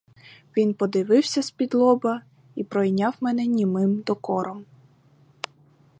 [0.57, 2.21] Він подивився з-під лоба
[2.55, 4.65] й пройняв мене німим докором.